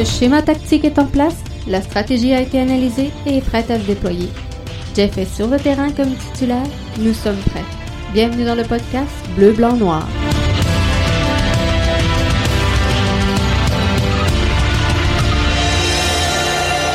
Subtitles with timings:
[0.00, 1.36] Le schéma tactique est en place,
[1.68, 4.30] la stratégie a été analysée et est prête à se déployer.
[4.96, 6.66] Jeff est sur le terrain comme titulaire,
[6.98, 7.66] nous sommes prêts.
[8.14, 10.08] Bienvenue dans le podcast Bleu, Blanc, Noir.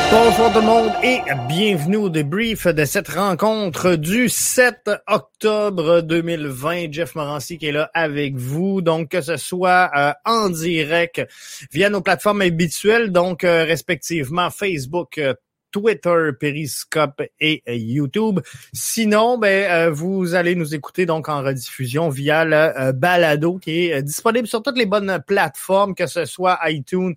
[0.08, 1.18] Bonjour tout le monde et
[1.48, 6.92] bienvenue au débrief de cette rencontre du 7 octobre 2020.
[6.92, 8.82] Jeff Morancy qui est là avec vous.
[8.82, 11.26] Donc que ce soit euh, en direct
[11.72, 15.34] via nos plateformes habituelles, donc euh, respectivement Facebook, euh,
[15.72, 18.40] Twitter, Periscope et YouTube.
[18.72, 24.46] Sinon, ben vous allez nous écouter donc en rediffusion via le balado qui est disponible
[24.46, 27.14] sur toutes les bonnes plateformes, que ce soit iTunes,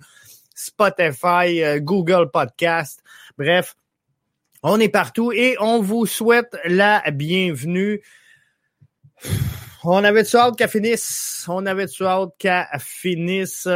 [0.59, 3.01] Spotify, euh, Google Podcast.
[3.37, 3.75] Bref,
[4.61, 8.01] on est partout et on vous souhaite la bienvenue.
[9.85, 11.45] On avait-tu hâte qu'elle finisse?
[11.47, 13.69] On avait-tu hâte qu'elle finisse?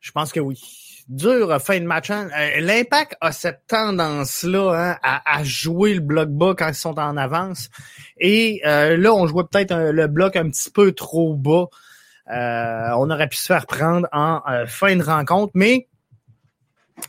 [0.00, 0.60] Je pense que oui.
[1.08, 2.10] Dur fin de match.
[2.10, 2.28] Hein?
[2.36, 7.16] Euh, l'impact a cette tendance-là hein, à, jouer le bloc bas quand ils sont en
[7.16, 7.70] avance.
[8.18, 11.66] Et euh, là, on jouait peut-être le bloc un petit peu trop bas.
[12.30, 15.88] Euh, on aurait pu se faire prendre en euh, fin de rencontre, mais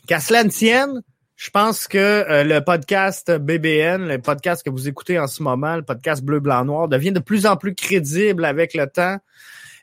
[0.08, 1.02] qu'à cela ne tienne,
[1.36, 5.76] je pense que euh, le podcast BBN, le podcast que vous écoutez en ce moment,
[5.76, 9.18] le podcast Bleu, Blanc, Noir, devient de plus en plus crédible avec le temps.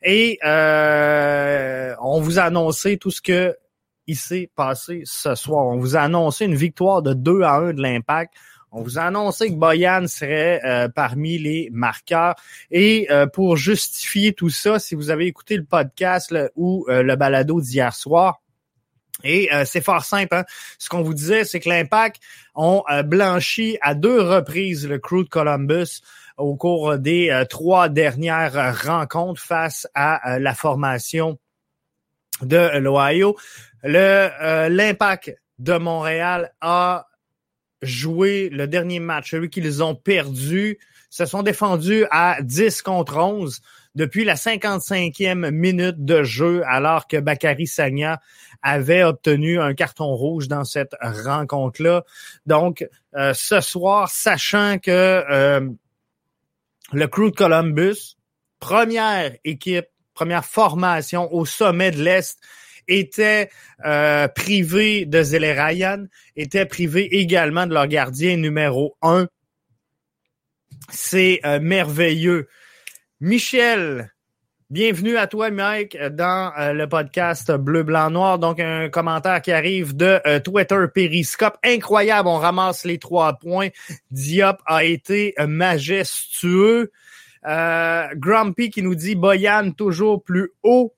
[0.03, 3.57] Et on vous a annoncé tout ce que
[4.07, 5.67] il s'est passé ce soir.
[5.67, 8.35] On vous a annoncé une victoire de 2 à 1 de l'impact.
[8.73, 12.35] On vous a annoncé que Boyan serait euh, parmi les marqueurs.
[12.71, 17.17] Et euh, pour justifier tout ça, si vous avez écouté le podcast ou euh, le
[17.17, 18.43] balado d'hier soir,
[19.25, 20.35] et c'est fort simple.
[20.35, 20.45] Hein.
[20.79, 22.21] Ce qu'on vous disait, c'est que l'Impact
[22.55, 26.03] ont blanchi à deux reprises le crew de Columbus
[26.37, 31.39] au cours des trois dernières rencontres face à la formation
[32.43, 33.39] de l'Ohio.
[33.85, 37.07] L'Impact de Montréal a
[37.83, 40.79] joué le dernier match, celui qu'ils ont perdu,
[41.11, 43.61] se sont défendus à 10 contre 11
[43.95, 48.21] depuis la 55e minute de jeu, alors que Bakary Sagna
[48.63, 52.05] avait obtenu un carton rouge dans cette rencontre-là.
[52.45, 55.69] Donc, euh, ce soir, sachant que euh,
[56.93, 58.17] le crew de Columbus,
[58.61, 62.39] première équipe, première formation au sommet de l'Est,
[62.89, 63.51] étaient
[63.85, 69.29] euh, privés de Zele Ryan, étaient privés également de leur gardien numéro un.
[70.91, 72.49] C'est euh, merveilleux.
[73.21, 74.13] Michel,
[74.71, 78.39] bienvenue à toi, Mike, dans euh, le podcast Bleu, Blanc, Noir.
[78.39, 81.59] Donc, un commentaire qui arrive de Twitter Periscope.
[81.65, 83.69] Incroyable, on ramasse les trois points.
[84.11, 86.93] Diop a été majestueux.
[87.43, 90.97] Grumpy qui nous dit Boyan toujours plus haut.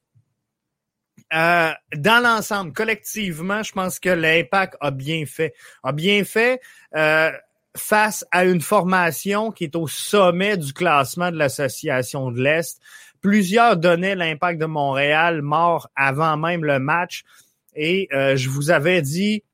[1.35, 5.55] Euh, dans l'ensemble, collectivement, je pense que l'impact a bien fait.
[5.83, 6.61] A bien fait
[6.97, 7.31] euh,
[7.77, 12.81] face à une formation qui est au sommet du classement de l'Association de l'Est.
[13.21, 17.25] Plusieurs donnaient l'impact de Montréal mort avant même le match.
[17.75, 19.45] Et euh, je vous avais dit,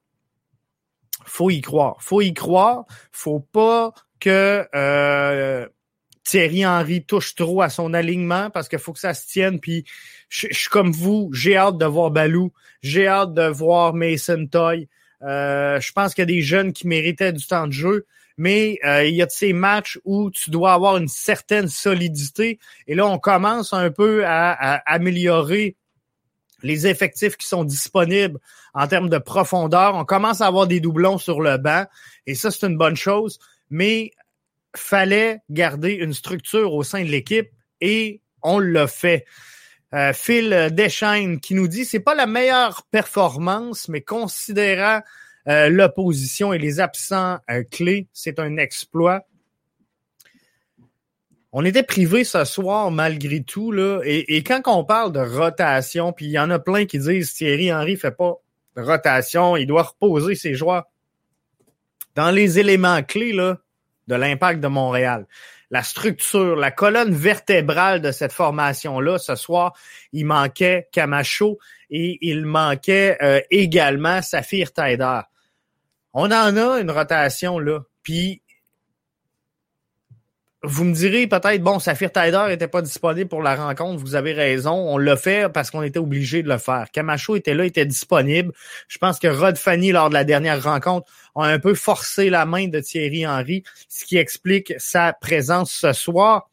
[1.25, 1.97] faut y croire.
[2.01, 2.84] Faut y croire.
[3.11, 4.67] Faut pas que
[6.25, 9.61] Thierry Henry touche trop à son alignement parce qu'il faut que ça se tienne.
[9.61, 9.85] Puis
[10.29, 12.53] je, suis comme vous, j'ai hâte de voir Balou,
[12.83, 14.89] j'ai hâte de voir Mason Toy.
[15.23, 18.79] Euh, je pense qu'il y a des jeunes qui méritaient du temps de jeu, mais
[18.84, 22.59] euh, il y a de ces matchs où tu dois avoir une certaine solidité.
[22.87, 25.77] Et là, on commence un peu à, à améliorer
[26.63, 28.41] les effectifs qui sont disponibles
[28.73, 29.95] en termes de profondeur.
[29.95, 31.84] On commence à avoir des doublons sur le banc,
[32.27, 33.39] et ça, c'est une bonne chose.
[33.71, 34.13] Mais
[34.77, 39.25] fallait garder une structure au sein de l'équipe et on l'a fait.
[39.95, 45.01] Euh, Phil Deschaines qui nous dit c'est pas la meilleure performance, mais considérant
[45.47, 49.27] euh, l'opposition et les absents euh, clés, c'est un exploit.
[51.53, 56.13] On était privé ce soir malgré tout là, et, et quand on parle de rotation,
[56.13, 58.34] puis il y en a plein qui disent Thierry Henry fait pas
[58.77, 60.87] de rotation, il doit reposer ses joueurs.
[62.16, 63.59] Dans les éléments clés là,
[64.06, 65.27] de l'impact de Montréal.
[65.71, 69.72] La structure, la colonne vertébrale de cette formation-là, ce soir,
[70.12, 71.59] il manquait Camacho
[71.91, 75.21] et il manquait euh, également Saphir Taider.
[76.12, 77.80] On en a une rotation là.
[78.03, 78.42] Puis
[80.65, 84.03] vous me direz peut-être, bon, Saphir Tider n'était pas disponible pour la rencontre.
[84.03, 84.72] Vous avez raison.
[84.72, 86.87] On l'a fait parce qu'on était obligé de le faire.
[86.91, 88.53] Camacho était là, était disponible.
[88.89, 92.47] Je pense que Rod Fanny, lors de la dernière rencontre, a un peu forcé la
[92.47, 96.51] main de Thierry Henry, ce qui explique sa présence ce soir.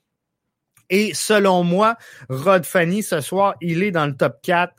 [0.89, 1.95] Et selon moi,
[2.27, 4.73] Rod Fanny, ce soir, il est dans le top 4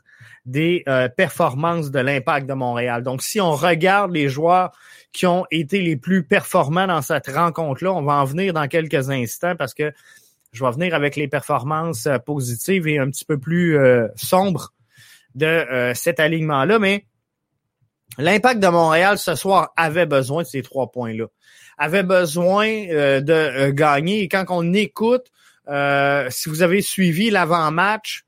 [0.45, 3.03] des euh, performances de l'impact de Montréal.
[3.03, 4.71] Donc, si on regarde les joueurs
[5.11, 9.09] qui ont été les plus performants dans cette rencontre-là, on va en venir dans quelques
[9.09, 9.91] instants parce que
[10.51, 14.73] je vais venir avec les performances euh, positives et un petit peu plus euh, sombres
[15.35, 17.07] de cet alignement-là, mais
[18.19, 21.25] l'impact de Montréal ce soir avait besoin de ces trois points-là,
[21.79, 24.21] avait besoin de gagner.
[24.21, 25.31] Et quand on écoute,
[26.29, 28.25] si vous avez suivi l'avant-match,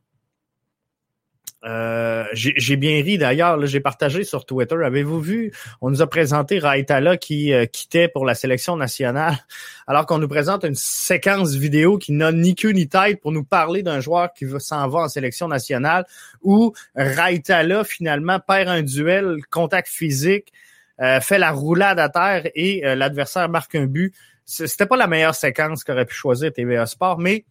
[1.66, 4.76] euh, j'ai bien ri d'ailleurs, j'ai partagé sur Twitter.
[4.84, 5.52] Avez-vous vu?
[5.82, 9.36] On nous a présenté Raitala qui euh, quittait pour la sélection nationale,
[9.88, 13.44] alors qu'on nous présente une séquence vidéo qui n'a ni queue ni tête pour nous
[13.44, 16.06] parler d'un joueur qui s'en va en sélection nationale,
[16.44, 20.54] où Raitala finalement perd un duel, contact physique,
[21.02, 24.14] euh, fait la roulade à terre et l'adversaire marque un but.
[24.46, 27.46] C'était pas la meilleure séquence qu'aurait pu choisir TVA Sport, mais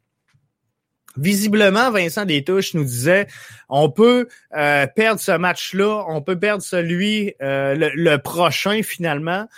[1.17, 3.29] Visiblement, Vincent Détouche nous disait,
[3.69, 9.49] on peut euh, perdre ce match-là, on peut perdre celui, euh, le, prochain finalement,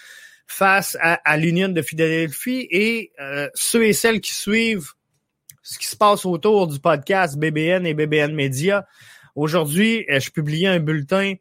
[0.47, 4.91] face à, l'Union de Philadelphie et euh, ceux et celles qui suivent
[5.63, 8.87] ce qui se passe autour du podcast BBN et BBN Media.
[9.35, 11.35] Aujourd'hui, je publiais un bulletin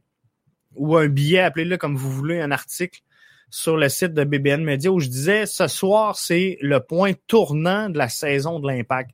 [0.75, 3.01] ou un billet, appelez-le comme vous voulez, un article
[3.49, 7.89] sur le site de BBN Media où je disais ce soir, c'est le point tournant
[7.89, 9.11] de la saison de l'impact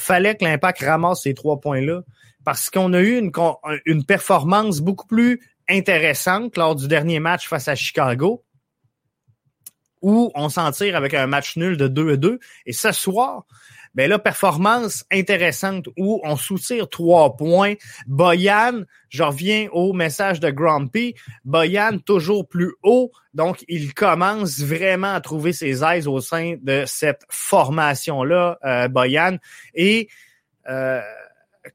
[0.00, 2.02] fallait que l'Impact ramasse ces trois points-là
[2.44, 7.74] parce qu'on a eu une, performance beaucoup plus intéressante lors du dernier match face à
[7.74, 8.44] Chicago
[10.02, 12.38] où on s'en tire avec un match nul de 2 à 2.
[12.64, 13.44] Et ce soir,
[13.94, 17.74] ben là, performance intéressante où on soutire trois points.
[18.06, 21.14] Boyan, je reviens au message de Grumpy.
[21.44, 26.84] Boyan toujours plus haut, donc il commence vraiment à trouver ses aises au sein de
[26.86, 29.38] cette formation-là, euh, Boyan.
[29.74, 30.08] Et
[30.68, 31.00] euh,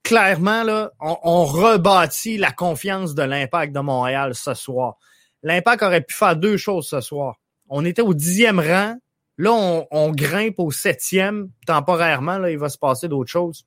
[0.04, 4.98] clairement, là, on, on rebâtit la confiance de l'impact de Montréal ce soir.
[5.44, 7.36] L'impact aurait pu faire deux choses ce soir.
[7.68, 8.96] On était au dixième rang
[9.38, 9.52] Là,
[9.92, 12.38] on, grimpe au septième temporairement.
[12.38, 13.66] Là, il va se passer d'autres choses.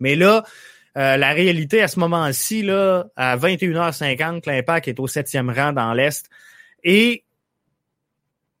[0.00, 0.44] Mais là,
[0.96, 5.92] euh, la réalité à ce moment-ci, là, à 21h50, l'impact est au septième rang dans
[5.92, 6.30] l'Est.
[6.82, 7.24] Et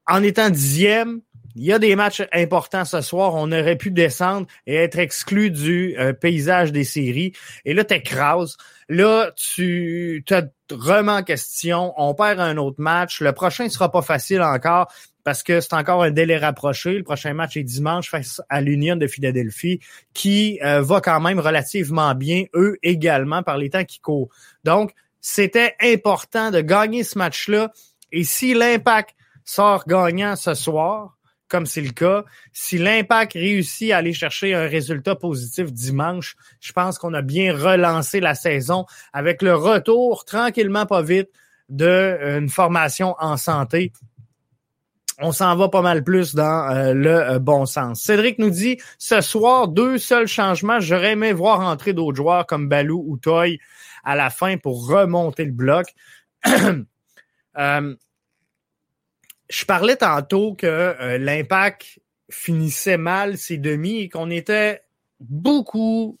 [0.06, 1.20] en étant dixième,
[1.56, 3.34] il y a des matchs importants ce soir.
[3.34, 7.32] On aurait pu descendre et être exclu du euh, paysage des séries.
[7.64, 8.56] Et là, t'écrases.
[8.88, 10.42] Là, tu te
[10.74, 11.92] remets en question.
[11.96, 13.20] On perd un autre match.
[13.20, 14.88] Le prochain sera pas facile encore
[15.28, 16.94] parce que c'est encore un délai rapproché.
[16.94, 19.78] Le prochain match est dimanche face à l'Union de Philadelphie,
[20.14, 24.30] qui euh, va quand même relativement bien, eux également, par les temps qui courent.
[24.64, 27.72] Donc, c'était important de gagner ce match-là.
[28.10, 31.17] Et si l'impact sort gagnant ce soir,
[31.48, 36.72] comme c'est le cas, si l'impact réussit à aller chercher un résultat positif dimanche, je
[36.72, 41.30] pense qu'on a bien relancé la saison avec le retour, tranquillement pas vite,
[41.68, 43.92] d'une euh, formation en santé
[45.20, 48.00] on s'en va pas mal plus dans euh, le euh, bon sens.
[48.00, 50.80] Cédric nous dit ce soir, deux seuls changements.
[50.80, 53.58] J'aurais aimé voir entrer d'autres joueurs comme Balou ou Toy
[54.04, 55.86] à la fin pour remonter le bloc.
[59.48, 64.82] je parlais tantôt que euh, l'impact finissait mal ses demi et qu'on était
[65.20, 66.18] beaucoup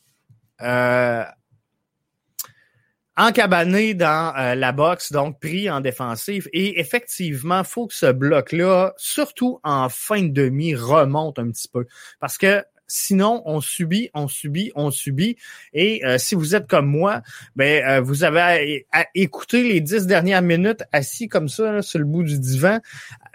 [3.18, 6.48] encabané dans euh, la boxe, donc pris en défensive.
[6.52, 11.86] Et effectivement, faut que ce bloc-là, surtout en fin de demi, remonte un petit peu.
[12.20, 15.36] Parce que sinon, on subit, on subit, on subit.
[15.72, 17.22] Et euh, si vous êtes comme moi,
[17.54, 22.06] ben euh, vous avez à, écouter les dix dernières minutes assis comme ça sur le
[22.06, 22.80] bout du divan,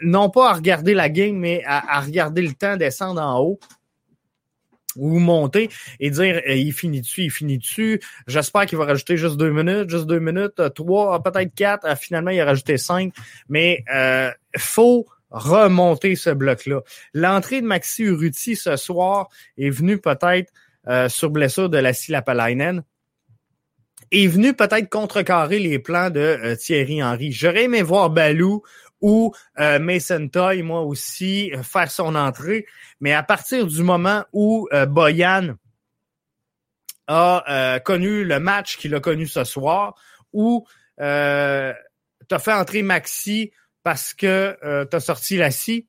[0.02, 3.60] non pas à regarder la game, mais à, regarder le temps descendre en haut
[4.96, 5.70] ou monter
[6.00, 8.00] et dire eh, il finit dessus, il finit dessus.
[8.28, 11.86] J'espère qu'il va rajouter juste deux minutes, juste deux minutes, euh, trois, peut-être quatre.
[11.86, 13.14] Euh, finalement, il a rajouté cinq.
[13.50, 16.82] Mais euh, faut remonter ce bloc-là.
[17.14, 20.54] L'entrée de Maxi Urruti ce soir est venue peut-être
[20.88, 22.84] euh, sur blessure de la Lapalainen
[24.12, 27.32] est venu peut-être contrecarrer les plans de Thierry Henry.
[27.32, 28.62] J'aurais aimé voir Balou
[29.04, 32.66] ou euh, Mason Toy, moi aussi, euh, faire son entrée.
[33.02, 35.56] Mais à partir du moment où euh, Boyan
[37.08, 39.94] a connu le match qu'il a connu ce soir,
[40.32, 40.66] où
[40.98, 41.76] tu as
[42.40, 43.52] fait entrer Maxi
[43.84, 44.58] parce que
[44.90, 45.88] tu as sorti la scie,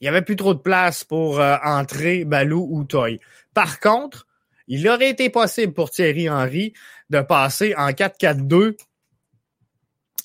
[0.00, 3.20] il n'y avait plus trop de place pour entrer Balou ou Toy.
[3.54, 4.26] Par contre,
[4.68, 6.72] il aurait été possible pour Thierry Henry
[7.10, 8.76] de passer en 4-4-2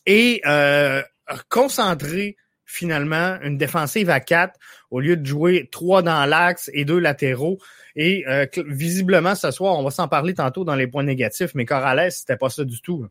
[0.05, 1.03] et euh,
[1.49, 6.99] concentrer finalement une défensive à quatre au lieu de jouer trois dans l'axe et deux
[6.99, 7.59] latéraux.
[7.95, 11.65] Et euh, visiblement, ce soir, on va s'en parler tantôt dans les points négatifs, mais
[11.65, 13.05] Corrales, c'était pas ça du tout.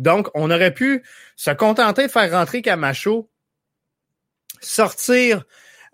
[0.00, 1.04] Donc, on aurait pu
[1.36, 3.28] se contenter de faire rentrer Camacho,
[4.60, 5.44] sortir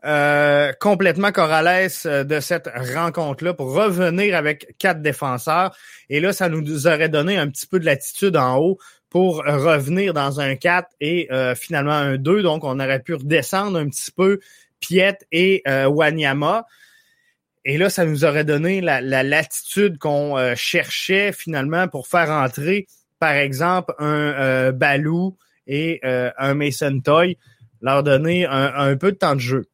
[0.04, 5.76] euh, complètement Corrales euh, de cette rencontre-là pour revenir avec quatre défenseurs.
[6.08, 8.78] Et là, ça nous aurait donné un petit peu de latitude en haut
[9.10, 12.42] pour revenir dans un 4 et euh, finalement un 2.
[12.42, 14.38] Donc, on aurait pu redescendre un petit peu
[14.78, 16.64] Piet et Wanyama.
[17.64, 22.86] Et là, ça nous aurait donné la, latitude qu'on cherchait finalement pour faire entrer,
[23.18, 27.38] par exemple, un Balou et un Mason Toy,
[27.80, 29.64] leur donner un peu de temps de jeu.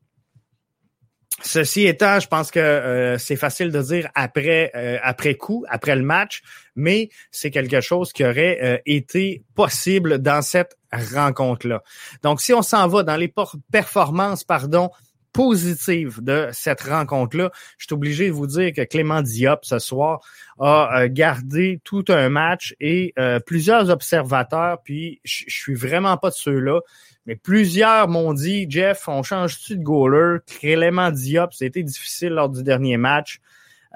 [1.44, 5.96] Ceci étant, je pense que euh, c'est facile de dire après euh, après coup, après
[5.96, 6.40] le match,
[6.76, 11.82] mais c'est quelque chose qui aurait euh, été possible dans cette rencontre-là.
[12.22, 13.32] Donc, si on s'en va dans les
[13.72, 14.90] performances, pardon,
[15.32, 20.20] positives de cette rencontre-là, je suis obligé de vous dire que Clément Diop ce soir
[20.58, 23.14] a gardé tout un match et
[23.46, 26.80] plusieurs observateurs, puis je suis vraiment pas de ceux-là
[27.26, 30.38] mais plusieurs m'ont dit, Jeff, on change-tu de goaler?
[30.46, 33.40] Clément Diop, c'était difficile lors du dernier match.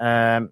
[0.01, 0.47] Euh,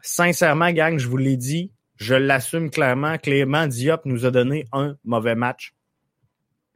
[0.00, 4.96] sincèrement, gang, je vous l'ai dit, je l'assume clairement, Clément Diop nous a donné un
[5.04, 5.74] mauvais match.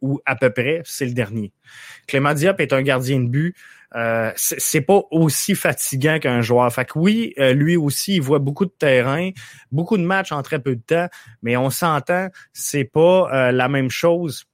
[0.07, 1.53] Ou à peu près, c'est le dernier.
[2.07, 3.57] Clément Diop est un gardien de but.
[3.95, 6.73] Euh, c'est pas aussi fatigant qu'un joueur.
[6.73, 9.31] Fait que oui, euh, lui aussi, il voit beaucoup de terrain,
[9.73, 11.09] beaucoup de matchs en très peu de temps,
[11.43, 14.45] mais on s'entend, c'est pas euh, la même chose.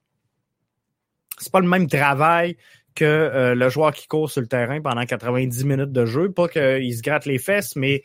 [1.39, 2.57] C'est pas le même travail
[2.95, 6.31] que le joueur qui court sur le terrain pendant 90 minutes de jeu.
[6.31, 8.03] Pas qu'il se gratte les fesses, mais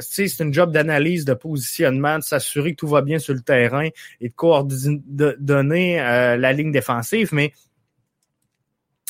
[0.00, 3.88] c'est une job d'analyse, de positionnement, de s'assurer que tout va bien sur le terrain
[4.20, 7.28] et de coordonner la ligne défensive.
[7.32, 7.52] Mais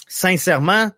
[0.08, 0.90] sincèrement,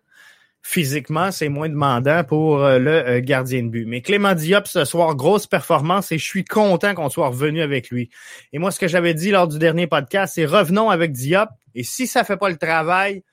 [0.63, 3.85] physiquement, c'est moins demandant pour euh, le euh, gardien de but.
[3.85, 7.89] Mais Clément Diop, ce soir, grosse performance et je suis content qu'on soit revenu avec
[7.89, 8.09] lui.
[8.53, 11.83] Et moi, ce que j'avais dit lors du dernier podcast, c'est revenons avec Diop et
[11.83, 13.23] si ça fait pas le travail,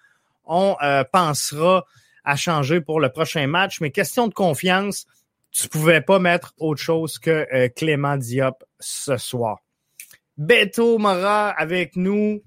[0.44, 1.86] on euh, pensera
[2.24, 3.80] à changer pour le prochain match.
[3.80, 5.06] Mais question de confiance,
[5.50, 9.58] tu pouvais pas mettre autre chose que Clément Diop ce soir.
[10.40, 12.42] Beto Mora avec nous.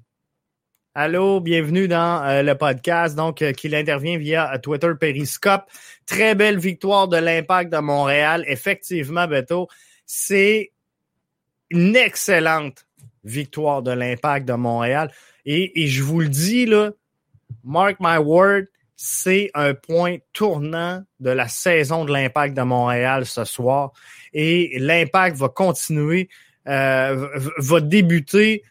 [0.96, 5.64] Allô, bienvenue dans euh, le podcast, donc euh, qu'il intervient via euh, Twitter Periscope.
[6.08, 8.46] Très belle victoire de l'Impact de Montréal.
[8.48, 9.68] Effectivement, Beto,
[10.06, 10.72] c'est
[11.70, 12.88] une excellente
[13.24, 15.12] victoire de l'Impact de Montréal.
[15.46, 16.92] Et, et, je vous le dis, là,
[17.64, 18.66] mark my word,
[19.06, 23.92] c'est un point tournant de la saison de l'Impact de Montréal ce soir.
[24.32, 26.30] Et l'Impact va continuer,
[26.70, 28.64] euh, va débuter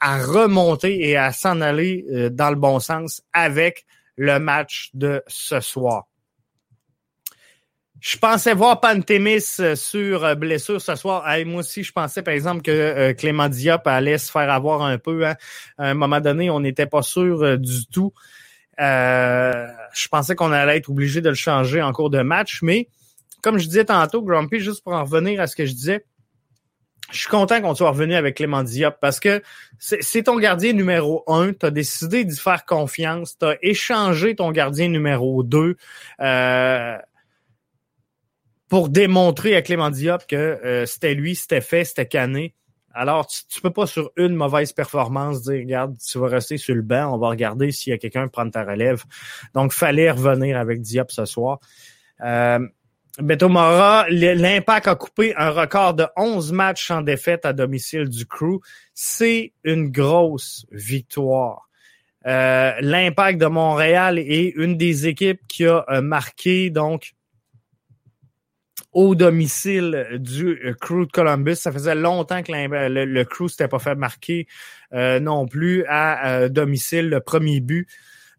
[0.00, 3.84] à, remonter et à s'en aller euh, dans le bon sens avec
[4.16, 6.04] le match de ce soir.
[8.00, 11.26] Je pensais voir Pantémis euh, sur euh, blessure ce soir.
[11.44, 15.26] moi aussi, je pensais, par exemple, que Clément Diop allait se faire avoir un peu.
[15.26, 15.34] Hein.
[15.76, 18.14] À un moment donné, on n'était pas sûr du tout.
[18.78, 22.88] Je pensais qu'on allait être obligé de le changer en cours de match, mais
[23.42, 26.04] comme je disais tantôt, Grumpy, juste pour en revenir à ce que je disais,
[27.12, 29.42] je suis content qu'on soit revenu avec Clément Diop parce que
[29.78, 31.52] c'est ton gardien numéro un.
[31.52, 33.36] Tu as décidé d'y faire confiance.
[33.38, 35.76] Tu as échangé ton gardien numéro deux
[36.20, 36.96] euh,
[38.68, 42.54] pour démontrer à Clément Diop que euh, c'était lui, c'était fait, c'était cané.
[42.94, 46.74] Alors, tu, tu peux pas sur une mauvaise performance dire, regarde, tu vas rester sur
[46.74, 49.02] le banc, on va regarder s'il y a quelqu'un qui prend ta relève.
[49.54, 51.58] Donc, fallait revenir avec Diop ce soir.
[52.22, 52.60] Euh,
[53.20, 58.26] Beto Mora, l'Impact a coupé un record de 11 matchs en défaite à domicile du
[58.26, 58.60] Crew.
[58.92, 61.68] C'est une grosse victoire.
[62.26, 67.12] Euh, L'Impact de Montréal est une des équipes qui a euh, marqué donc
[68.94, 71.56] au domicile du euh, Crew de Columbus.
[71.56, 74.46] Ça faisait longtemps que le, le Crew s'était pas fait marquer
[74.92, 77.88] non plus à domicile le premier but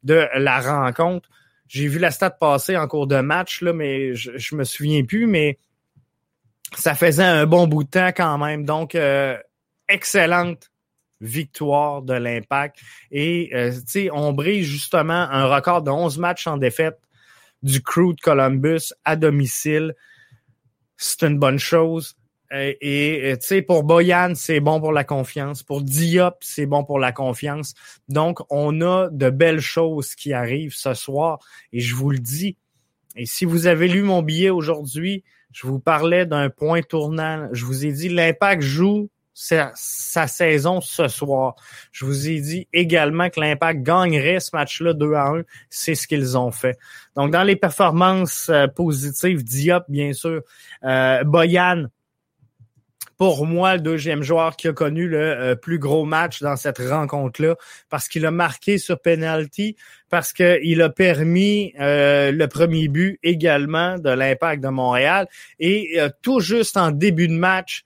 [0.04, 1.30] de la rencontre.
[1.68, 5.04] J'ai vu la stat passer en cours de match, là, mais je, je me souviens
[5.04, 5.58] plus, mais
[6.78, 8.66] ça faisait un bon bout de temps quand même.
[8.66, 9.38] Donc, euh,
[9.88, 10.72] excellente
[11.22, 12.78] victoire de l'Impact.
[13.12, 13.72] Et, euh,
[14.14, 17.00] on brise justement un record de 11 matchs en défaite
[17.64, 19.96] du crew de Columbus à domicile.
[20.98, 22.16] C'est une bonne chose.
[22.54, 25.64] Euh, et euh, tu sais, pour Boyan, c'est bon pour la confiance.
[25.64, 27.74] Pour Diop, c'est bon pour la confiance.
[28.08, 31.40] Donc, on a de belles choses qui arrivent ce soir.
[31.74, 32.58] Et je vous le dis.
[33.16, 37.48] Et si vous avez lu mon billet aujourd'hui, je vous parlais d'un point tournant.
[37.52, 41.56] Je vous ai dit, l'impact joue sa, sa, saison ce soir.
[41.92, 45.42] Je vous ai dit également que l'Impact gagnerait ce match-là 2 à 1.
[45.70, 46.78] C'est ce qu'ils ont fait.
[47.18, 50.42] Donc, dans les performances euh, positives, Diop, bien sûr,
[50.86, 51.88] euh, Boyan,
[53.18, 56.78] pour moi, le deuxième joueur qui a connu le euh, plus gros match dans cette
[56.78, 57.56] rencontre-là,
[57.90, 59.76] parce qu'il a marqué sur penalty,
[60.10, 65.28] parce qu'il a permis euh, le premier but également de l'impact de Montréal.
[65.60, 67.84] Et tout juste en début de match,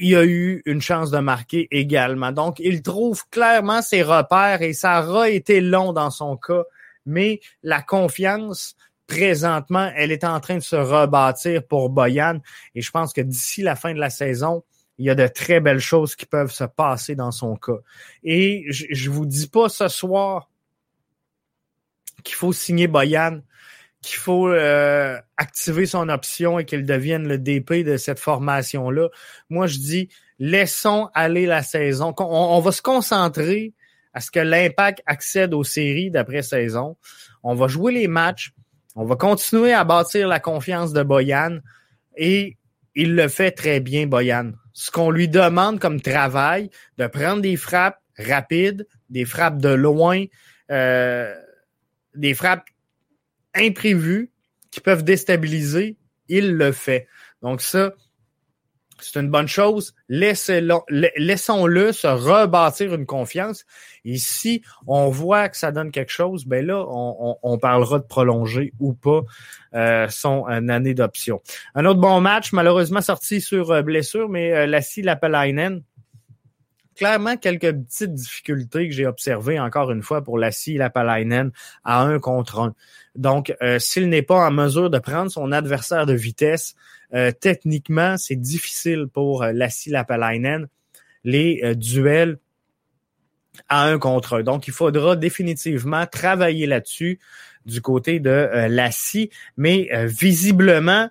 [0.00, 2.32] il a eu une chance de marquer également.
[2.32, 6.64] Donc, il trouve clairement ses repères et ça aura été long dans son cas,
[7.04, 8.76] mais la confiance,
[9.06, 12.40] présentement, elle est en train de se rebâtir pour Boyan.
[12.74, 14.64] Et je pense que d'ici la fin de la saison,
[14.96, 17.78] il y a de très belles choses qui peuvent se passer dans son cas.
[18.22, 20.50] Et je, je vous dis pas ce soir
[22.24, 23.40] qu'il faut signer Boyan,
[24.02, 29.08] qu'il faut euh, activer son option et qu'il devienne le DP de cette formation-là.
[29.50, 32.14] Moi, je dis, laissons aller la saison.
[32.18, 33.74] On, va se concentrer
[34.14, 36.96] à ce que l'impact accède aux séries d'après saison.
[37.42, 38.52] On va jouer les matchs.
[38.96, 41.58] On va continuer à bâtir la confiance de Boyan
[42.16, 42.56] et
[42.94, 44.52] il le fait très bien, Boyan.
[44.72, 50.24] Ce qu'on lui demande comme travail, de prendre des frappes rapides, des frappes de loin,
[50.70, 51.34] euh,
[52.14, 52.64] des frappes
[53.54, 54.30] imprévues
[54.70, 55.96] qui peuvent déstabiliser,
[56.28, 57.08] il le fait.
[57.42, 57.92] Donc ça,
[59.02, 59.94] c'est une bonne chose.
[60.08, 63.64] Laissons-le se rebâtir une confiance.
[64.04, 68.72] Et si on voit que ça donne quelque chose, ben là, on, parlera de prolonger
[68.78, 69.22] ou pas
[69.74, 71.40] euh, son année d'option.
[71.74, 75.82] Un autre bon match, malheureusement sorti sur euh, blessure, mais euh, Lassie Lapalainen,
[77.00, 81.50] clairement quelques petites difficultés que j'ai observées encore une fois pour Lassie Lapalainen
[81.82, 82.74] à un contre un.
[83.16, 86.74] Donc, euh, s'il n'est pas en mesure de prendre son adversaire de vitesse,
[87.14, 90.68] euh, techniquement, c'est difficile pour euh, Lassie Lapalainen
[91.24, 92.38] les euh, duels
[93.70, 94.42] à un contre un.
[94.42, 97.18] Donc, il faudra définitivement travailler là-dessus
[97.64, 101.10] du côté de Lassie, mais visiblement,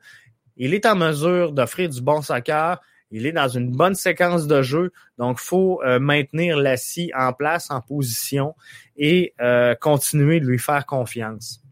[0.57, 2.79] il est en mesure d'offrir du bon soccer.
[3.11, 7.81] Il est dans une bonne séquence de jeu, donc faut maintenir Lassie en place, en
[7.81, 8.55] position
[8.97, 9.33] et
[9.79, 11.63] continuer de lui faire confiance.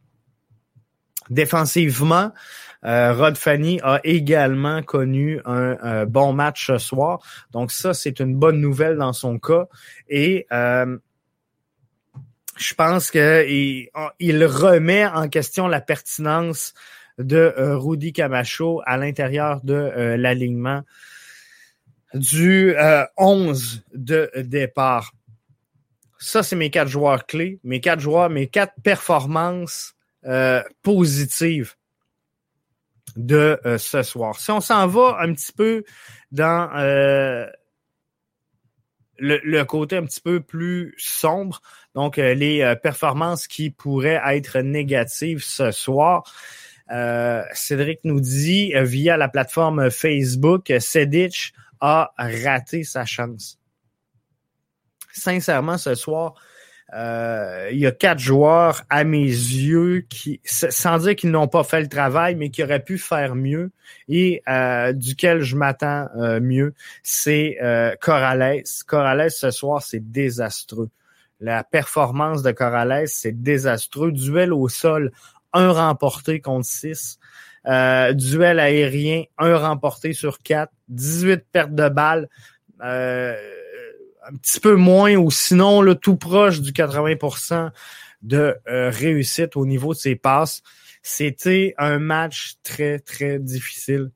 [1.29, 2.31] Défensivement,
[2.85, 7.19] euh, Rod Fanny a également connu un, bon match ce soir.
[7.51, 9.67] Donc ça, c'est une bonne nouvelle dans son cas.
[10.07, 10.97] Et euh,
[12.55, 16.73] je pense qu'il il remet en question la pertinence
[17.17, 20.83] de euh, Rudy Camacho à l'intérieur de l'alignement
[22.13, 22.75] du
[23.17, 25.11] 11 de départ.
[26.19, 29.93] Ça, c'est mes quatre joueurs clés, mes quatre joueurs, mes quatre performances
[30.25, 31.75] euh, positive
[33.15, 34.39] de euh, ce soir.
[34.39, 35.83] Si on s'en va un petit peu
[36.31, 37.45] dans euh,
[39.19, 41.61] le, côté un petit peu plus sombre,
[41.93, 46.23] donc les performances qui pourraient être négatives ce soir,
[47.53, 53.59] Cédric nous dit via la plateforme Facebook, Sedic a raté sa chance.
[55.11, 56.35] Sincèrement, ce soir,
[56.93, 61.63] euh, il y a quatre joueurs à mes yeux qui, sans dire qu'ils n'ont pas
[61.63, 63.71] fait le travail, mais qui auraient pu faire mieux
[64.07, 67.57] et euh, duquel je m'attends euh, mieux, c'est
[67.99, 68.63] Corrales.
[68.85, 70.89] Corrales ce soir, c'est désastreux.
[71.39, 74.11] La performance de Corrales, c'est désastreux.
[74.11, 75.11] Duel au sol,
[75.53, 77.19] un remporté contre six.
[77.67, 80.71] Duel aérien, un remporté sur quatre.
[80.89, 82.29] 18 pertes de balles.
[82.83, 83.35] Euh,
[84.29, 87.71] un petit peu moins ou sinon là, tout proche du 80%
[88.23, 90.61] de euh, réussite au niveau de ses passes.
[91.01, 94.11] C'était un match très, très difficile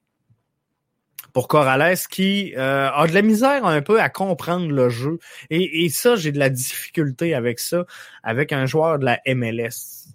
[1.32, 5.18] pour Corrales qui euh, a de la misère un peu à comprendre le jeu.
[5.50, 7.86] Et, et ça, j'ai de la difficulté avec ça,
[8.22, 10.10] avec un joueur de la MLS.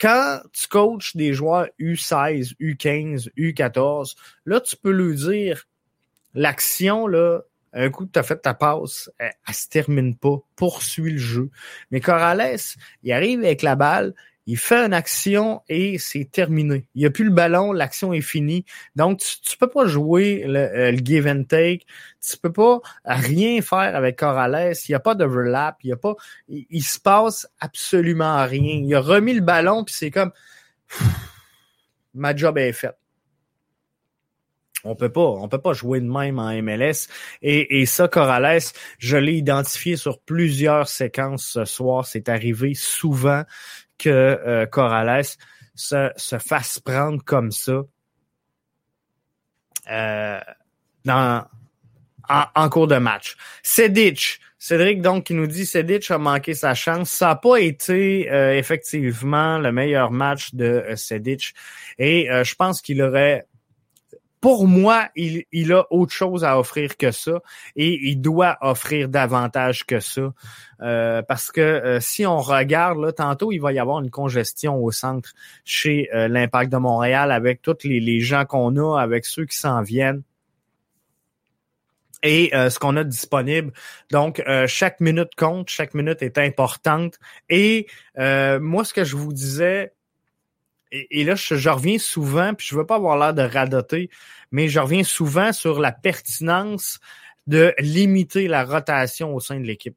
[0.00, 5.66] Quand tu coaches des joueurs U16, U15, U14, là, tu peux lui dire
[6.34, 7.40] l'action, là,
[7.72, 11.18] un coup que tu as fait ta passe, elle, elle, se termine pas, poursuit le
[11.18, 11.50] jeu.
[11.90, 12.58] Mais Corrales,
[13.02, 14.14] il arrive avec la balle,
[14.46, 16.86] il fait une action et c'est terminé.
[16.94, 18.64] Il n'y a plus le ballon, l'action est finie.
[18.94, 21.86] Donc, tu, tu peux pas jouer le, euh, le, give and take.
[22.26, 24.74] Tu peux pas rien faire avec Corrales.
[24.88, 25.78] Il n'y a pas d'overlap.
[25.82, 26.14] Il y a pas,
[26.48, 28.82] il, il, se passe absolument rien.
[28.82, 30.32] Il a remis le ballon puis c'est comme,
[32.14, 32.96] ma job est faite.
[34.86, 37.08] On peut pas, on peut pas jouer de même en MLS.
[37.40, 38.60] Et, et ça, Corrales,
[38.98, 42.04] je l'ai identifié sur plusieurs séquences ce soir.
[42.04, 43.44] C'est arrivé souvent
[43.98, 45.24] que euh, Corrales
[45.74, 47.82] se, se, fasse prendre comme ça.
[49.90, 50.40] Euh,
[51.04, 51.44] dans
[52.28, 53.36] en, cours de match.
[53.62, 57.10] Sedic, Cédric donc qui nous dit Sedic a manqué sa chance.
[57.10, 61.54] Ça n'a pas été euh, effectivement le meilleur match de Sedic
[61.98, 63.46] et euh, je pense qu'il aurait
[64.44, 67.40] pour moi, il, il, a autre chose à offrir que ça
[67.76, 70.34] et il doit offrir davantage que ça.
[70.82, 74.76] Euh, parce que euh, si on regarde, là, tantôt, il va y avoir une congestion
[74.84, 75.32] au centre
[75.64, 79.56] chez euh, l'Impact de Montréal avec tous les, les gens qu'on a, avec ceux qui
[79.56, 80.22] s'en viennent
[82.22, 83.70] et ce qu'on a disponible.
[84.10, 87.18] Donc, chaque minute compte, chaque minute est importante.
[87.50, 89.92] Et moi, ce que je vous disais,
[91.10, 94.10] et, là, je, reviens souvent, puis je veux pas avoir l'air de radoter,
[94.52, 97.00] mais je reviens souvent sur la pertinence
[97.46, 99.96] de limiter la rotation au sein de l'équipe.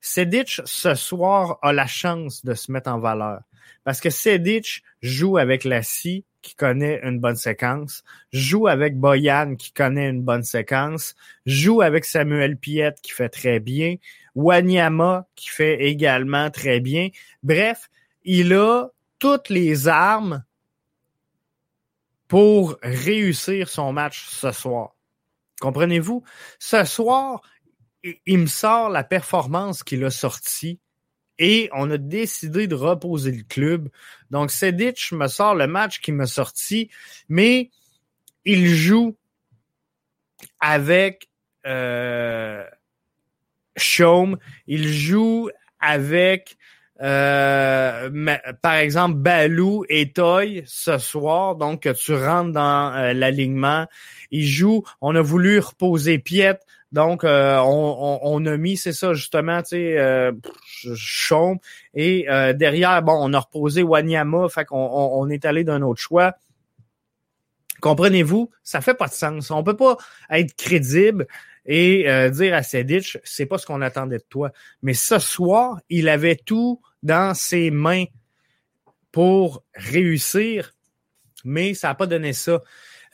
[0.00, 3.40] Sedic, ce soir, a la chance de se mettre en valeur.
[3.84, 9.72] Parce que Sedic joue avec Lassie, qui connaît une bonne séquence, joue avec Boyan, qui
[9.72, 13.96] connaît une bonne séquence, joue avec Samuel Piette, qui fait très bien,
[14.36, 17.08] Wanyama, qui fait également très bien.
[17.42, 17.90] Bref,
[18.24, 20.44] il a toutes les armes
[22.28, 24.94] pour réussir son match ce soir.
[25.60, 26.22] Comprenez-vous?
[26.58, 27.40] Ce soir,
[28.02, 30.80] il me sort la performance qu'il a sortie
[31.38, 33.88] et on a décidé de reposer le club.
[34.30, 36.90] Donc, Sedic me sort le match qui m'a sorti,
[37.28, 37.70] mais
[38.44, 39.16] il joue
[40.60, 41.28] avec
[41.66, 42.64] euh,
[44.66, 45.50] il joue
[45.80, 46.56] avec
[47.02, 48.10] euh,
[48.62, 53.86] par exemple, Balou et Toy ce soir, donc que tu rentres dans euh, l'alignement.
[54.30, 54.82] Ils jouent.
[55.00, 56.58] On a voulu reposer Piet,
[56.92, 60.32] donc euh, on, a mis, c'est ça justement, tu sais, euh,
[60.94, 61.58] Chaume.
[61.94, 66.34] Et derrière, bon, on a reposé Wanyama, fait qu'on on, est allé d'un autre choix.
[67.82, 69.50] Comprenez-vous, ça fait pas de sens.
[69.50, 69.96] On peut pas
[70.30, 71.26] être crédible
[71.66, 74.52] et euh, dire à Sedic, c'est pas ce qu'on attendait de toi.
[74.82, 78.04] Mais ce soir, il avait tout dans ses mains
[79.12, 80.74] pour réussir,
[81.44, 82.60] mais ça n'a pas donné ça.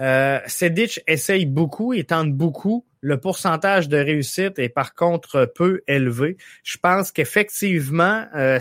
[0.00, 2.86] Euh, Sedic essaye beaucoup et tente beaucoup.
[3.00, 6.36] Le pourcentage de réussite est par contre peu élevé.
[6.62, 8.58] Je pense qu'effectivement, euh,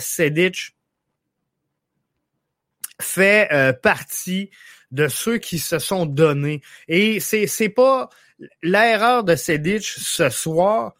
[3.01, 4.51] fait euh, partie
[4.91, 6.61] de ceux qui se sont donnés.
[6.87, 8.09] Et c'est c'est pas
[8.61, 10.93] l'erreur de Sedic ce soir,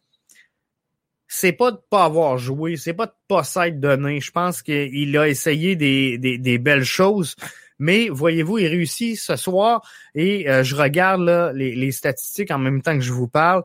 [1.27, 4.19] c'est pas de pas avoir joué, c'est pas de pas s'être donné.
[4.19, 7.36] Je pense qu'il a essayé des, des, belles choses,
[7.80, 9.82] mais voyez-vous, il réussit ce soir
[10.13, 13.63] et euh, je regarde là, les, les, statistiques en même temps que je vous parle.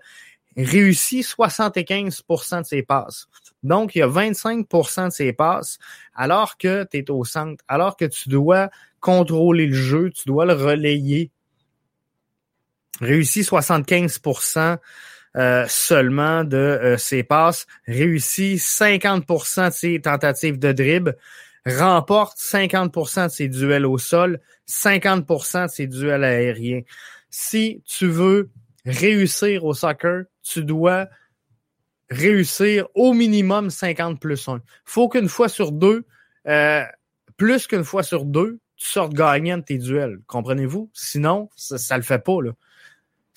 [0.56, 3.26] Réussit 75% de ses passes.
[3.62, 5.78] Donc, il y a 25% de ses passes
[6.14, 10.46] alors que tu es au centre, alors que tu dois contrôler le jeu, tu dois
[10.46, 11.30] le relayer
[13.00, 14.78] réussit 75%
[15.37, 21.16] euh, seulement de euh, ses passes, réussit 50% de ses tentatives de dribble,
[21.66, 26.80] remporte 50% de ses duels au sol, 50% de ses duels aériens.
[27.28, 28.50] Si tu veux
[28.87, 31.06] réussir au soccer, tu dois
[32.09, 34.62] réussir au minimum 50 plus 1.
[34.85, 36.06] faut qu'une fois sur deux,
[36.46, 36.82] euh,
[37.37, 40.20] plus qu'une fois sur deux, tu sortes gagnant de tes duels.
[40.26, 40.90] Comprenez-vous?
[40.92, 42.40] Sinon, ça, ça le fait pas.
[42.42, 42.52] Là.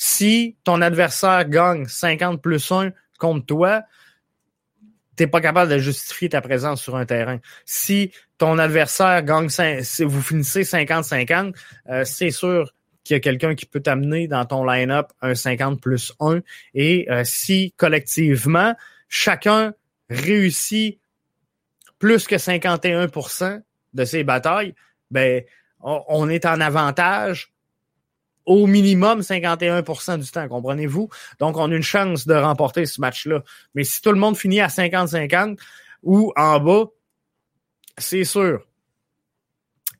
[0.01, 3.83] Si ton adversaire gagne 50 plus 1 contre toi,
[5.17, 7.39] t'es pas capable de justifier ta présence sur un terrain.
[7.65, 11.53] Si ton adversaire gagne, si vous finissez 50-50,
[11.89, 15.81] euh, c'est sûr qu'il y a quelqu'un qui peut t'amener dans ton line-up un 50
[15.81, 16.39] plus 1.
[16.75, 18.75] Et euh, si collectivement,
[19.09, 19.73] chacun
[20.09, 20.97] réussit
[21.99, 23.61] plus que 51%
[23.95, 24.73] de ses batailles,
[25.11, 25.43] ben
[25.81, 27.51] on est en avantage
[28.49, 31.07] au minimum 51% du temps, comprenez-vous?
[31.39, 33.43] Donc, on a une chance de remporter ce match-là.
[33.75, 35.59] Mais si tout le monde finit à 50-50
[36.01, 36.85] ou en bas,
[37.99, 38.65] c'est sûr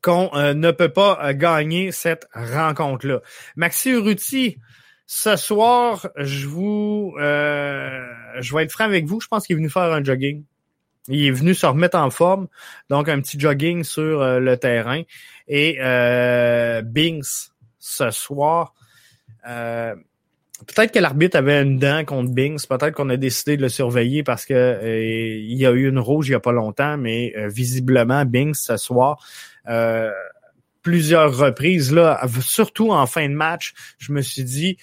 [0.02, 3.20] qu'on euh, ne peut pas euh, gagner cette rencontre-là.
[3.54, 4.58] Maxi Urruti,
[5.06, 8.04] ce soir, je vous, euh,
[8.40, 9.20] je vais être franc avec vous.
[9.20, 10.42] Je pense qu'il est venu faire un jogging.
[11.06, 12.48] Il est venu se remettre en forme,
[12.88, 15.02] donc un petit jogging sur le terrain.
[15.48, 15.78] Et
[16.84, 18.74] Binks, ce soir.
[19.48, 19.94] Euh,
[20.66, 22.64] peut-être que l'arbitre avait une dent contre Bings.
[22.68, 25.98] Peut-être qu'on a décidé de le surveiller parce que euh, il y a eu une
[25.98, 29.26] rouge il y a pas longtemps, mais euh, visiblement Bings ce soir.
[30.82, 34.76] plusieurs reprises là, surtout en fin de match, je me suis dit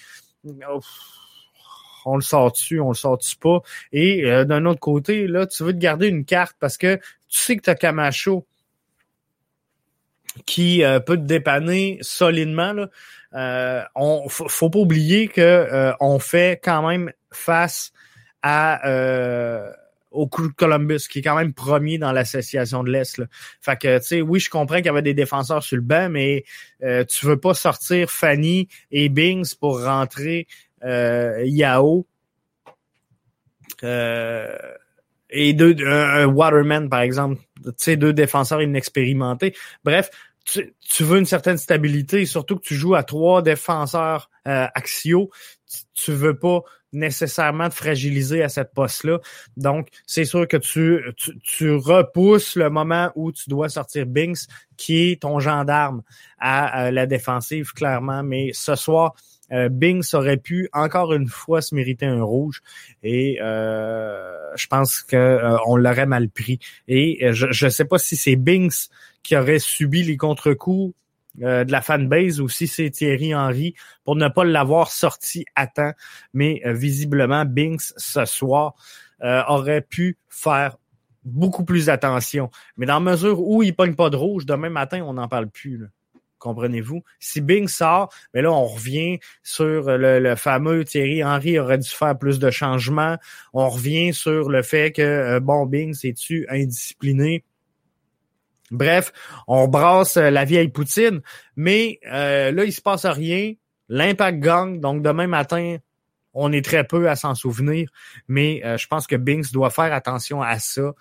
[2.04, 3.60] on le sort-tu, on le sort-tu pas?
[3.92, 6.96] Et d'un autre côté, là, tu veux te garder une carte parce que
[7.28, 8.46] tu sais que tu as Camacho
[10.46, 12.72] qui peut te dépanner solidement.
[12.72, 12.88] Là.
[13.34, 17.92] Euh, on faut, pas oublier que on fait quand même face
[18.42, 18.80] à
[20.10, 23.22] au Crew de Columbus, qui est quand même premier dans l'association de l'Est.
[23.60, 26.08] Fait que, tu sais, oui, je comprends qu'il y avait des défenseurs sur le banc,
[26.10, 26.44] mais
[26.82, 30.46] euh, tu veux pas sortir Fanny et Bings pour rentrer
[30.84, 32.06] euh, Yao.
[33.84, 34.56] Euh,
[35.30, 35.76] et deux,
[36.24, 37.40] Waterman, par exemple.
[37.64, 39.54] Tu sais, deux défenseurs inexpérimentés.
[39.84, 40.10] Bref,
[40.50, 45.30] tu, tu, veux une certaine stabilité, surtout que tu joues à trois défenseurs euh, axiaux.
[45.66, 49.20] Tu, tu veux pas nécessairement de fragiliser à cette poste-là.
[49.56, 51.00] Donc, c'est sûr que tu,
[51.42, 56.02] tu, repousses le moment où tu dois sortir Binks, qui est ton gendarme
[56.38, 58.22] à, la défensive, clairement.
[58.22, 59.14] Mais ce soir,
[59.52, 62.60] euh, Binks aurait pu encore une fois se mériter un rouge
[63.02, 66.58] et euh, je pense que euh, on l'aurait mal pris.
[66.86, 68.88] Et je ne sais pas si c'est Binks
[69.28, 70.94] qui aurait subi les contre-coups
[71.42, 75.92] euh, de la fanbase aussi, c'est Thierry Henry pour ne pas l'avoir sorti à temps.
[76.32, 78.74] Mais euh, visiblement, Binks ce soir
[79.22, 80.78] euh, aurait pu faire
[81.24, 82.48] beaucoup plus attention.
[82.78, 85.50] Mais dans la mesure où il pogne pas de rouge, demain matin, on n'en parle
[85.50, 85.84] plus.
[86.38, 87.02] Comprenez-vous?
[87.20, 92.16] Si Bing sort, mais là, on revient sur le, fameux Thierry Henry aurait dû faire
[92.16, 93.18] plus de changements.
[93.52, 97.44] On revient sur le fait que, bon, Bing, c'est-tu indiscipliné?
[98.70, 99.12] Bref,
[99.46, 101.20] on brasse euh, la vieille poutine,
[101.56, 103.54] mais euh, là, il se passe rien.
[103.88, 105.78] L'impact gagne, donc demain matin,
[106.34, 107.88] on est très peu à s'en souvenir,
[108.28, 110.92] mais euh, je pense que Binks doit faire attention à ça.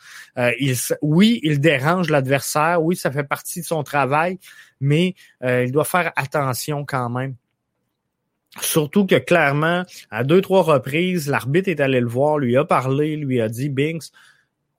[0.59, 4.39] il, oui, il dérange l'adversaire, oui, ça fait partie de son travail,
[4.79, 7.35] mais il doit faire attention quand même.
[8.61, 13.15] Surtout que clairement, à deux, trois reprises, l'arbitre est allé le voir, lui a parlé,
[13.15, 14.05] lui a dit Binks,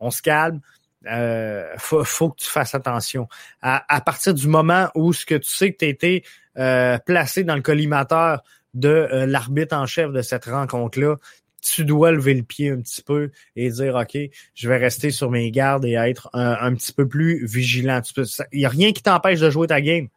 [0.00, 0.60] on se calme,
[1.10, 3.28] euh, faut, faut, que tu fasses attention.
[3.62, 6.22] À, partir du moment où ce que tu sais que tu
[6.56, 8.42] as euh, placé dans le collimateur
[8.74, 11.16] de euh, l'arbitre en chef de cette rencontre-là,
[11.60, 14.16] tu dois lever le pied un petit peu et dire OK,
[14.54, 18.00] je vais rester sur mes gardes et être un, petit peu plus vigilant.
[18.52, 20.08] Il n'y a rien qui t'empêche de jouer ta game.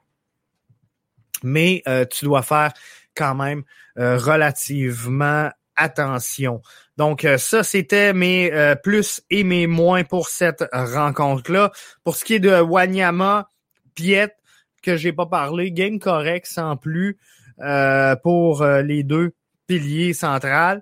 [1.43, 2.71] Mais euh, tu dois faire
[3.15, 3.63] quand même
[3.97, 5.49] relativement
[5.81, 6.61] attention.
[6.97, 11.71] Donc, euh, ça, c'était mes euh, plus et mes moins pour cette rencontre-là.
[12.03, 13.49] Pour ce qui est de Wanyama,
[13.95, 14.35] Piet,
[14.83, 17.17] que j'ai pas parlé, game correct sans plus
[17.59, 19.31] euh, pour les deux
[19.67, 20.81] piliers centrales.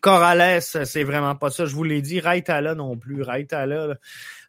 [0.00, 1.66] Corrales, c'est vraiment pas ça.
[1.66, 2.18] Je vous l'ai dit.
[2.18, 3.22] Raitala non plus.
[3.22, 3.96] Raitala,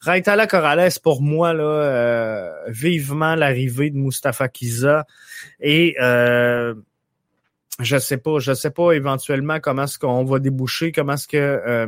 [0.01, 5.05] Raitala Corrales, pour moi, là, vivement l'arrivée de Mustafa Kiza.
[5.59, 5.95] Et
[7.79, 11.37] je sais pas, je sais pas éventuellement comment est-ce qu'on va déboucher, comment est-ce que
[11.37, 11.87] euh,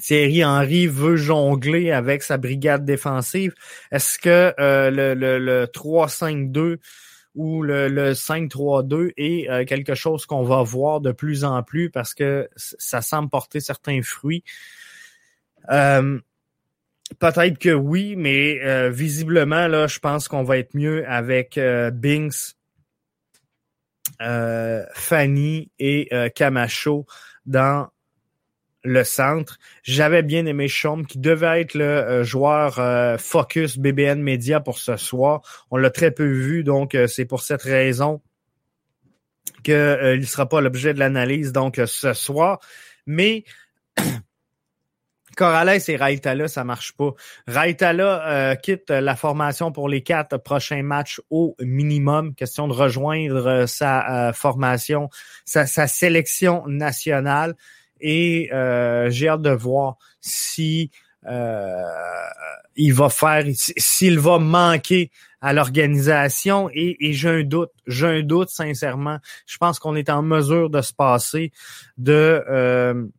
[0.00, 3.54] Thierry Henry veut jongler avec sa brigade défensive.
[3.90, 6.78] Est-ce que euh, le, le, 3-5-2
[7.34, 11.90] ou le, le 5-3-2 est euh, quelque chose qu'on va voir de plus en plus
[11.90, 14.44] parce que ça semble porter certains fruits?
[17.18, 22.63] Peut-être que oui, mais visiblement, là, je pense qu'on va être mieux avec Binks euh,
[24.20, 27.06] Fanny et euh, Camacho
[27.46, 27.88] dans
[28.82, 29.58] le centre.
[29.82, 34.96] J'avais bien aimé Chaume, qui devait être le euh, joueur focus BBN Media pour ce
[34.96, 35.66] soir.
[35.70, 38.20] On l'a très peu vu, donc c'est pour cette raison
[39.62, 42.60] qu'il ne sera pas l'objet de l'analyse donc ce soir.
[43.06, 43.44] Mais
[45.34, 47.12] Corrales et Raitala, ça marche pas.
[47.46, 52.34] Raitala euh, quitte la formation pour les quatre prochains matchs au minimum.
[52.34, 55.10] Question de rejoindre euh, sa euh, formation,
[55.44, 57.54] sa, sélection nationale.
[58.00, 58.50] Et
[59.08, 60.90] j'ai hâte de voir si
[62.76, 66.68] il va faire, s'il va manquer à l'organisation.
[66.74, 69.18] Et, et j'ai un doute, j'ai un doute sincèrement.
[69.46, 71.50] Je pense qu'on est en mesure de se passer
[71.96, 73.10] de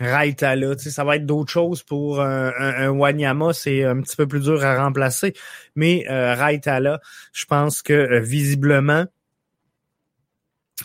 [0.00, 0.76] Raitala.
[0.78, 4.64] Ça va être d'autres choses pour un, un, Wanyama, c'est un petit peu plus dur
[4.64, 5.34] à remplacer.
[5.76, 7.00] Mais euh, Raitala,
[7.32, 9.06] je pense que euh, visiblement,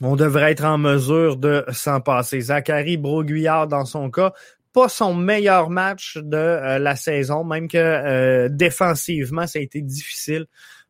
[0.02, 2.40] on devrait être en mesure de s'en passer.
[2.42, 4.34] Zachary Broguillard, dans son cas,
[4.74, 9.82] pas son meilleur match de euh, la saison, même que euh, défensivement, ça a été
[9.82, 10.46] difficile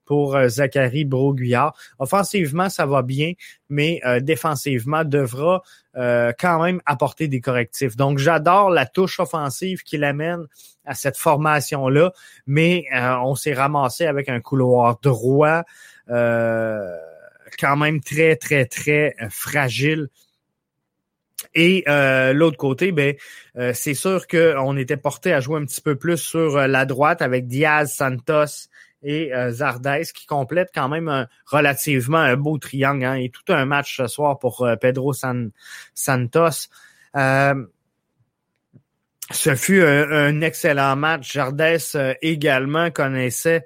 [0.09, 1.77] pour euh, Zachary Broguillard.
[1.99, 3.33] Offensivement, ça va bien,
[3.69, 5.61] mais euh, défensivement, devra
[5.97, 7.95] euh, quand même apporter des correctifs.
[7.95, 10.47] Donc, j'adore la touche offensive qu'il amène
[10.83, 12.11] à cette formation-là,
[12.47, 12.85] mais
[13.23, 15.61] on s'est ramassé avec un couloir droit
[16.07, 20.09] quand même très, très, très fragile
[21.53, 23.15] Et euh, l'autre côté, ben,
[23.57, 26.85] euh, c'est sûr qu'on était porté à jouer un petit peu plus sur euh, la
[26.85, 28.69] droite avec Diaz, Santos
[29.03, 33.05] et euh, Zardes qui complètent quand même relativement un beau triangle.
[33.05, 35.51] Hein, et tout un match ce soir pour Pedro San,
[35.93, 36.67] Santos.
[37.13, 37.55] ce
[39.55, 41.33] fut un, excellent match.
[41.33, 41.79] Jardes
[42.21, 43.65] également connaissait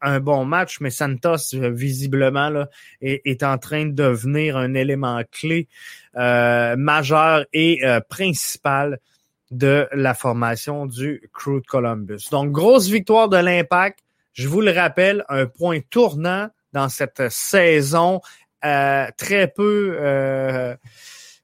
[0.00, 2.68] un bon match, mais Santos, visiblement, là,
[3.00, 5.68] est, en train de devenir un élément clé
[6.16, 9.00] euh, majeur et euh, principal
[9.50, 12.28] de la formation du Crew de Columbus.
[12.30, 13.98] Donc, grosse victoire de l'Impact.
[14.34, 18.20] Je vous le rappelle, un point tournant dans cette saison
[18.64, 20.76] euh, très peu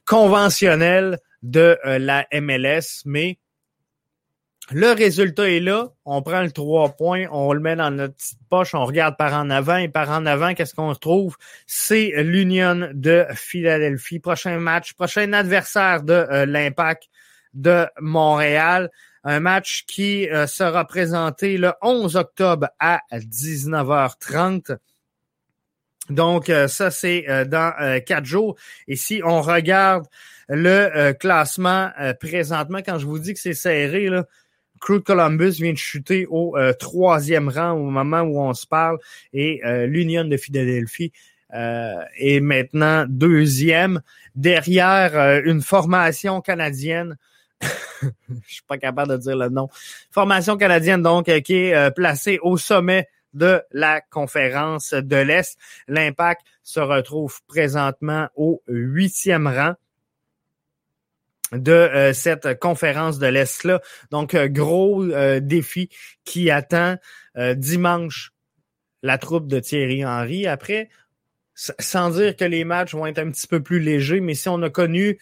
[0.04, 3.38] conventionnelle de la MLS, mais
[4.72, 5.88] le résultat est là.
[6.04, 9.34] On prend le trois points, on le met dans notre petite poche, on regarde par
[9.34, 11.36] en avant et par en avant, qu'est-ce qu'on retrouve?
[11.66, 14.20] C'est l'Union de Philadelphie.
[14.20, 17.08] Prochain match, prochain adversaire de euh, l'Impact
[17.52, 18.90] de Montréal.
[19.24, 24.76] Un match qui euh, sera présenté le 11 octobre à 19h30.
[26.08, 28.56] Donc, euh, ça, c'est dans quatre jours.
[28.88, 30.06] Et si on regarde
[30.48, 34.26] le classement présentement, quand je vous dis que c'est serré, là,
[34.80, 38.98] Crew Columbus vient de chuter au euh, troisième rang au moment où on se parle
[39.32, 41.12] et euh, l'Union de Philadelphie
[41.52, 44.00] euh, est maintenant deuxième
[44.34, 47.16] derrière une formation canadienne.
[48.02, 48.08] Je
[48.46, 49.68] suis pas capable de dire le nom.
[50.10, 55.58] Formation canadienne donc qui est placée au sommet de la conférence de l'Est.
[55.88, 59.74] L'Impact se retrouve présentement au huitième rang
[61.52, 63.80] de euh, cette conférence de l'Est-là.
[64.10, 65.88] Donc, euh, gros euh, défi
[66.24, 66.96] qui attend
[67.54, 68.32] dimanche
[69.02, 70.48] la troupe de Thierry Henry.
[70.48, 70.90] Après,
[71.54, 74.60] sans dire que les matchs vont être un petit peu plus légers, mais si on
[74.62, 75.18] a connu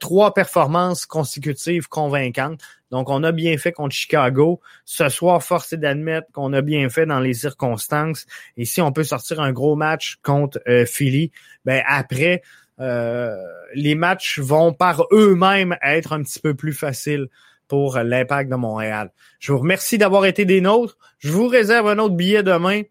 [0.00, 4.60] trois performances consécutives convaincantes, donc on a bien fait contre Chicago.
[4.84, 8.26] Ce soir, force est d'admettre qu'on a bien fait dans les circonstances.
[8.56, 11.32] Et si on peut sortir un gros match contre Philly,
[11.64, 12.42] ben après,
[12.80, 13.36] euh,
[13.74, 17.28] les matchs vont par eux-mêmes être un petit peu plus faciles
[17.68, 19.12] pour l'impact de Montréal.
[19.38, 20.98] Je vous remercie d'avoir été des nôtres.
[21.18, 22.82] Je vous réserve un autre billet demain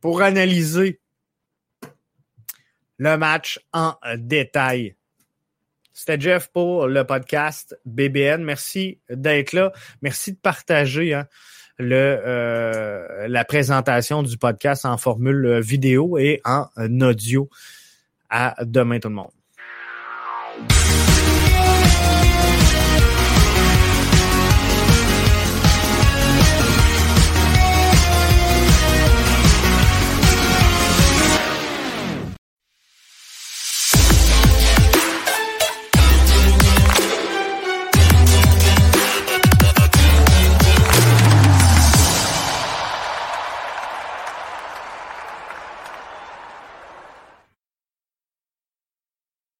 [0.00, 1.00] pour analyser
[2.98, 4.96] le match en détail.
[5.98, 8.44] C'était Jeff pour le podcast BBN.
[8.44, 9.72] Merci d'être là.
[10.00, 11.26] Merci de partager hein,
[11.76, 16.68] le, euh, la présentation du podcast en formule vidéo et en
[17.00, 17.50] audio.
[18.30, 19.37] À demain tout le monde.